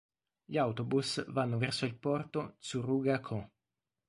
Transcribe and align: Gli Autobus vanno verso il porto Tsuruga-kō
Gli 0.45 0.57
Autobus 0.57 1.23
vanno 1.31 1.59
verso 1.59 1.85
il 1.85 1.95
porto 1.95 2.55
Tsuruga-kō 2.59 3.47